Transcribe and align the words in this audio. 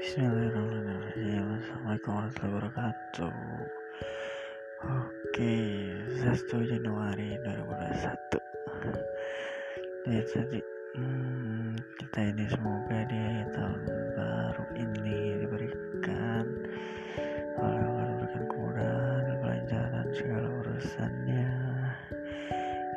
Bismillahirrahmanirrahim. 0.00 1.60
Assalamualaikum 1.60 2.12
warahmatullahi 2.16 2.56
wabarakatuh. 2.56 3.36
Oke 4.80 5.56
1 6.24 6.72
Januari 6.72 7.36
2021 7.44 10.08
Ya 10.08 10.24
jadi 10.24 10.60
hmm, 10.96 11.76
Kita 12.00 12.32
ini 12.32 12.48
semoga 12.48 12.96
di 13.12 13.44
tahun 13.52 13.84
baru 14.16 14.64
ini 14.80 15.44
diberikan 15.44 16.48
Allah 17.60 18.16
diberikan 18.16 18.44
kemudahan 18.48 19.36
kelancaran 19.36 20.08
segala 20.16 20.48
urusannya 20.64 21.52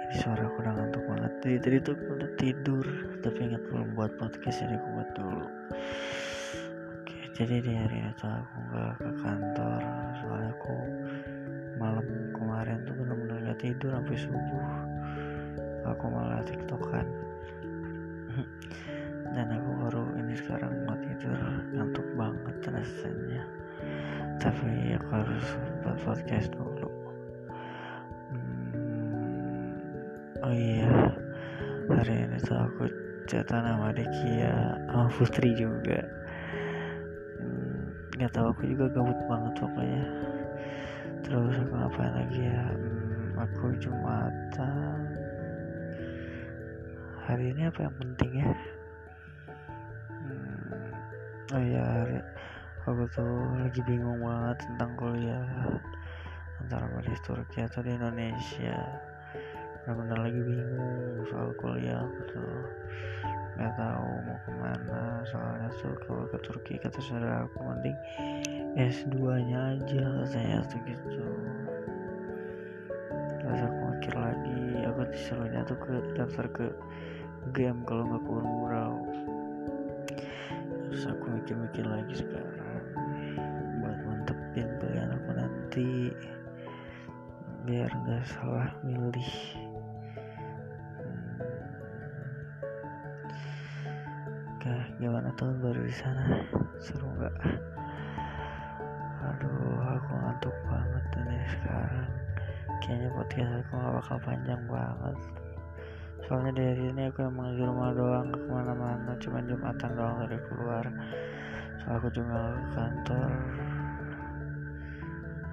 Ini 0.07 0.15
suara 0.23 0.47
aku 0.47 0.55
udah 0.55 0.73
ngantuk 0.79 1.03
banget 1.03 1.31
Tadi, 1.43 1.55
tadi 1.67 1.77
tuh 1.83 1.99
udah 1.99 2.31
tidur 2.39 2.87
Tapi 3.19 3.51
ingat 3.51 3.63
belum 3.67 3.91
buat 3.91 4.15
podcast 4.15 4.63
jadi 4.63 4.79
aku 4.79 4.87
buat 4.95 5.11
dulu 5.19 5.51
jadi 7.33 7.65
di 7.65 7.73
hari 7.73 7.97
itu 8.05 8.25
aku 8.29 8.57
gak 8.69 8.93
ke 9.01 9.11
kantor 9.25 9.81
soalnya 10.21 10.53
aku 10.53 10.75
malam 11.81 12.05
kemarin 12.29 12.77
tuh 12.85 12.93
bener-bener 12.93 13.49
gak 13.49 13.57
tidur 13.57 13.89
sampai 13.89 14.17
subuh. 14.21 14.65
Aku 15.89 16.05
malah 16.13 16.45
tiktokan. 16.45 17.09
Dan 19.33 19.49
aku 19.49 19.69
baru 19.81 20.05
ini 20.21 20.37
sekarang 20.37 20.85
mau 20.85 20.93
tidur 20.93 21.33
ngantuk 21.73 22.05
banget 22.13 22.55
rasanya. 22.69 23.41
Tapi 24.37 24.93
aku 24.93 25.09
harus 25.09 25.45
buat 25.81 25.97
podcast 26.05 26.53
dulu. 26.53 26.89
Hmm, 28.29 29.73
oh 30.45 30.53
iya. 30.53 31.09
Hari 31.89 32.29
ini 32.29 32.37
tuh 32.45 32.61
aku 32.61 32.85
cerita 33.25 33.57
nama 33.57 33.89
Dekia 33.89 34.77
sama 34.85 35.09
Putri 35.09 35.57
juga 35.57 36.22
nggak 38.13 38.29
tahu 38.29 38.53
aku 38.53 38.63
juga 38.69 38.85
gabut 38.93 39.19
banget 39.25 39.53
pokoknya. 39.57 40.05
Terus 41.25 41.55
aku 41.65 41.73
ngapain 41.73 42.13
lagi 42.13 42.41
ya? 42.45 42.63
Hmm, 42.69 43.41
aku 43.41 43.65
jumatan. 43.81 44.97
Hari 47.25 47.55
ini 47.55 47.61
apa 47.71 47.79
yang 47.89 47.95
penting 47.97 48.31
ya? 48.37 48.53
Hmm, 50.11 50.91
oh 51.57 51.61
iya 51.63 51.81
hari 51.81 52.17
aku 52.85 53.03
tuh 53.15 53.33
lagi 53.57 53.81
bingung 53.87 54.21
banget 54.21 54.61
tentang 54.61 54.91
kuliah. 54.93 55.47
Antara 56.61 56.85
mau 56.93 57.01
di 57.01 57.17
Turki 57.25 57.65
atau 57.65 57.81
di 57.81 57.97
Indonesia. 57.97 58.77
Benar-benar 59.83 60.19
lagi 60.29 60.41
bingung 60.43 61.25
soal 61.33 61.49
kuliah 61.57 61.97
aku 61.97 62.19
tuh 62.29 62.55
nggak 63.53 63.73
tahu 63.77 64.09
mau 64.25 64.37
ke 64.41 64.51
mana 64.57 65.01
soalnya 65.29 65.69
tuh 65.77 65.93
kalau 66.05 66.25
ke 66.29 66.37
Turki 66.41 66.73
kata 66.81 66.99
saudara 67.01 67.45
aku 67.45 67.57
mending 67.61 67.97
S2 68.73 69.13
nya 69.45 69.77
aja 69.77 70.03
katanya 70.25 70.59
tuh 70.65 70.79
gitu. 70.89 71.25
Terus 73.43 73.59
aku 73.61 73.81
mikir 73.93 74.13
lagi 74.17 74.63
aku 74.89 75.01
disuruhnya 75.13 75.61
tuh 75.67 75.77
ke 75.77 75.93
daftar 76.17 76.45
ke 76.49 76.65
game 77.51 77.83
kalau 77.83 78.07
nggak 78.07 78.23
ke 78.23 78.31
Unmurau 78.31 78.95
terus 80.87 81.09
aku 81.09 81.25
mikir-mikir 81.35 81.83
lagi 81.89 82.15
sekarang 82.21 82.85
buat 83.81 83.97
mantepin 84.05 84.69
pilihan 84.79 85.11
aku 85.11 85.29
nanti 85.35 85.89
biar 87.67 87.89
nggak 87.91 88.23
salah 88.29 88.71
milih 88.85 89.33
Oke, 94.63 94.79
gimana 94.95 95.27
tahun 95.35 95.59
baru 95.59 95.83
di 95.83 95.91
sana? 95.91 96.39
Seru 96.79 97.03
nggak? 97.19 97.35
Aduh, 99.27 99.75
aku 99.75 100.11
ngantuk 100.15 100.55
banget 100.71 101.03
ini 101.19 101.35
sekarang. 101.51 102.11
Kayaknya 102.79 103.09
podcast 103.11 103.51
aku 103.59 103.71
nggak 103.75 103.93
bakal 103.99 104.17
panjang 104.23 104.63
banget. 104.71 105.17
Soalnya 106.23 106.51
dari 106.55 106.83
ini 106.95 107.01
aku 107.11 107.27
emang 107.27 107.59
di 107.59 107.63
rumah 107.67 107.91
doang, 107.91 108.31
ke 108.31 108.39
ke 108.39 108.47
mana-mana. 108.47 109.11
Cuma 109.19 109.43
jumatan 109.43 109.91
doang 109.99 110.15
dari 110.23 110.39
keluar. 110.47 110.85
Soal 111.83 111.99
aku 111.99 112.07
juga 112.15 112.55
ke 112.55 112.67
kantor. 112.71 113.31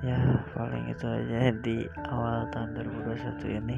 Ya, 0.06 0.18
paling 0.54 0.86
itu 0.86 1.06
aja 1.10 1.50
di 1.58 1.76
awal 2.06 2.46
tahun 2.54 2.78
2021 2.78 3.58
ini. 3.58 3.76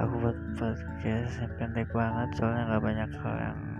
Aku 0.00 0.24
buat 0.24 0.38
podcast 0.56 1.36
yang 1.36 1.52
pendek 1.60 1.92
banget, 1.92 2.32
soalnya 2.40 2.64
nggak 2.72 2.80
banyak 2.80 3.12
hal 3.20 3.36
yang 3.36 3.71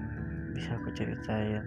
bisa 0.54 0.76
aku 0.76 0.92
ceritain. 0.94 1.64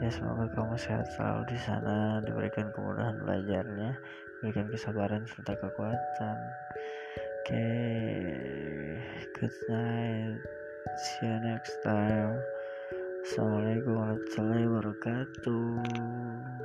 Ya 0.00 0.08
semoga 0.12 0.50
kamu 0.52 0.76
sehat 0.76 1.08
selalu 1.16 1.48
di 1.52 1.58
sana 1.60 2.20
diberikan 2.24 2.68
kemudahan 2.72 3.16
belajarnya 3.20 3.96
diberikan 4.40 4.68
kesabaran 4.68 5.24
serta 5.24 5.56
kekuatan. 5.56 6.36
Oke 7.46 7.54
okay. 7.54 9.00
good 9.38 9.56
night. 9.70 10.36
See 10.96 11.28
you 11.28 11.36
next 11.40 11.74
time. 11.86 12.36
Assalamualaikum 13.26 13.92
warahmatullahi 13.98 14.64
wabarakatuh 14.70 16.55